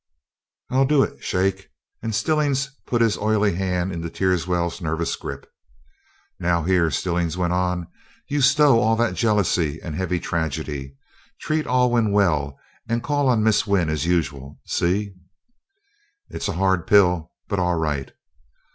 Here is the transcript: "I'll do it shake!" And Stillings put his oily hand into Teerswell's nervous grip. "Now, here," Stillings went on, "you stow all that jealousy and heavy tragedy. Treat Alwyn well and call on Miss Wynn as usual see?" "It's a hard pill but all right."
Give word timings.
"I'll 0.71 0.87
do 0.87 1.03
it 1.03 1.23
shake!" 1.23 1.69
And 2.01 2.15
Stillings 2.15 2.71
put 2.87 3.03
his 3.03 3.19
oily 3.19 3.53
hand 3.53 3.91
into 3.91 4.09
Teerswell's 4.09 4.81
nervous 4.81 5.15
grip. 5.15 5.45
"Now, 6.39 6.63
here," 6.63 6.89
Stillings 6.89 7.37
went 7.37 7.53
on, 7.53 7.85
"you 8.27 8.41
stow 8.41 8.79
all 8.79 8.95
that 8.95 9.13
jealousy 9.13 9.79
and 9.79 9.93
heavy 9.93 10.19
tragedy. 10.19 10.95
Treat 11.39 11.67
Alwyn 11.67 12.11
well 12.11 12.57
and 12.89 13.03
call 13.03 13.27
on 13.29 13.43
Miss 13.43 13.67
Wynn 13.67 13.89
as 13.91 14.07
usual 14.07 14.57
see?" 14.65 15.13
"It's 16.29 16.47
a 16.47 16.53
hard 16.53 16.87
pill 16.87 17.29
but 17.47 17.59
all 17.59 17.75
right." 17.77 18.11